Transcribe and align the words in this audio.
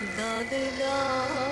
Dadela 0.00 1.47